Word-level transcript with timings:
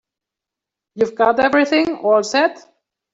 You've 0.95 1.13
got 1.13 1.39
everything 1.39 1.97
all 1.97 2.23
set? 2.23 2.57